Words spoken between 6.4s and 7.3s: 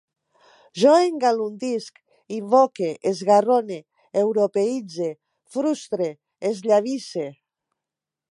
esllavisse